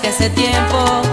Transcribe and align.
que 0.00 0.08
hace 0.08 0.30
tiempo 0.30 1.09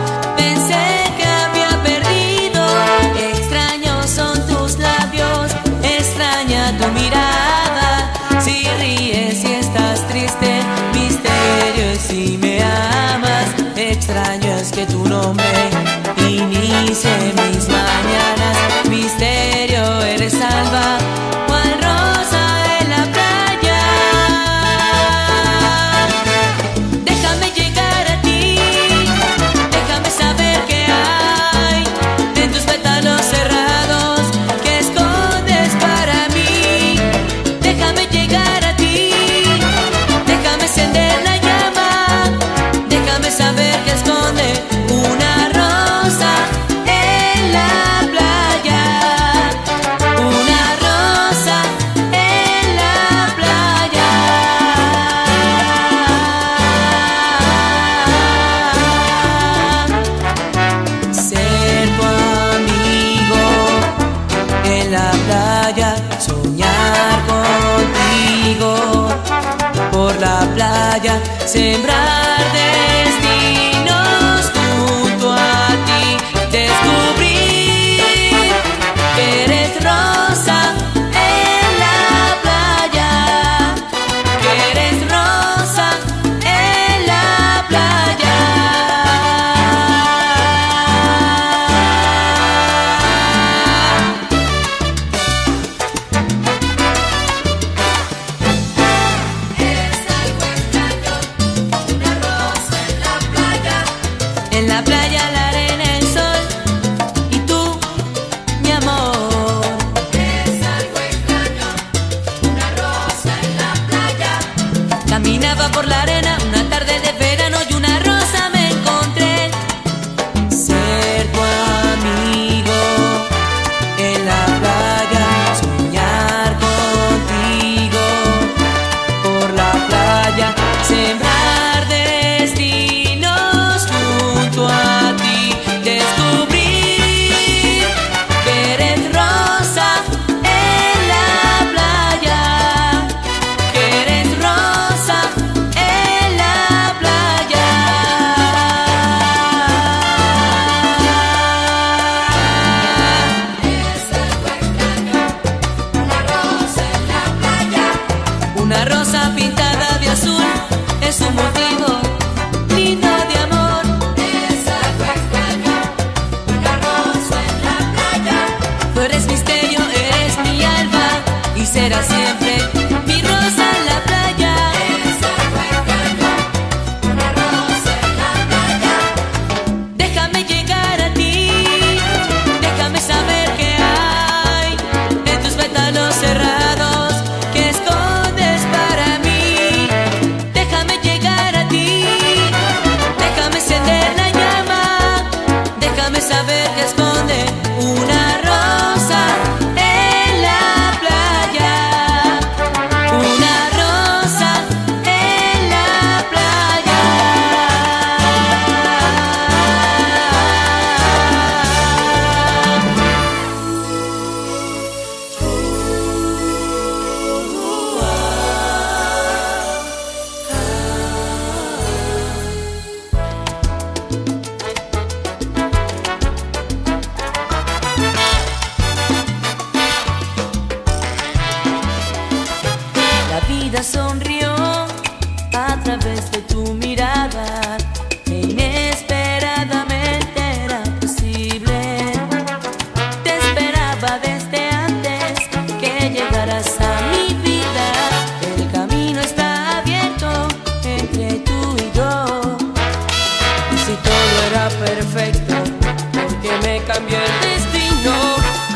cambié 256.88 257.17
el 257.17 257.41
destino. 257.41 258.13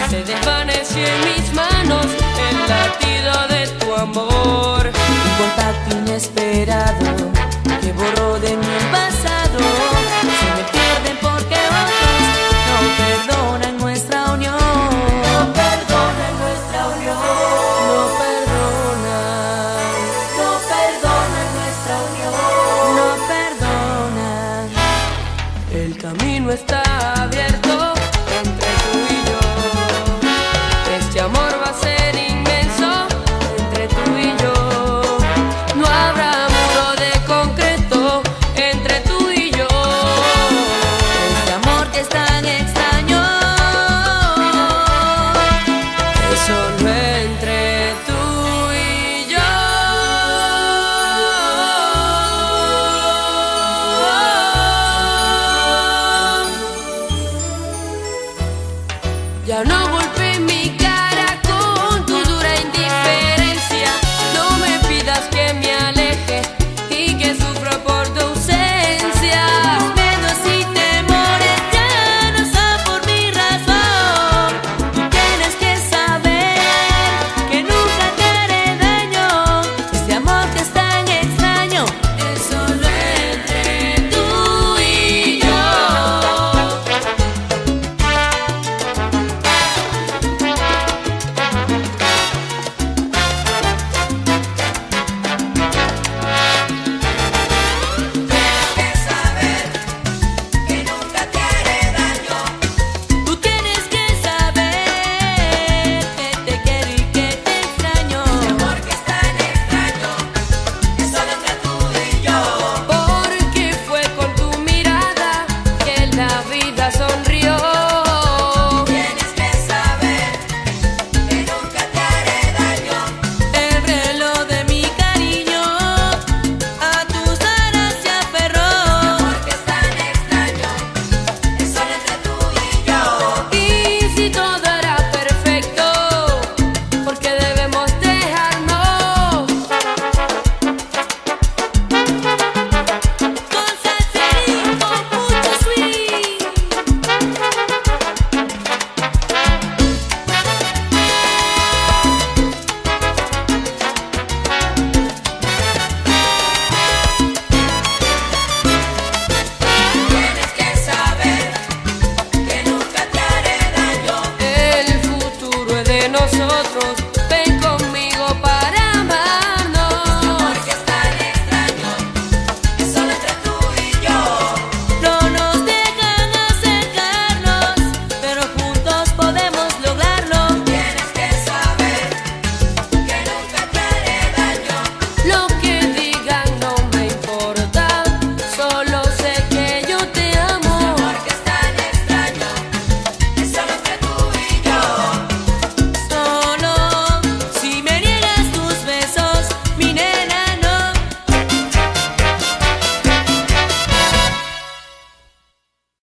Se 0.09 0.23
desvaneció 0.23 1.03
en 1.07 1.19
mis 1.29 1.53
manos 1.53 2.05
el 2.49 2.57
latido 2.67 3.47
de 3.47 3.67
tu 3.79 3.93
amor. 3.95 4.85
Un 4.85 5.31
contacto 5.39 5.97
inesperado 5.97 7.31
que 7.81 7.91
borró 7.93 8.39
de 8.39 8.57
mi 8.57 8.77
pasado 8.91 9.20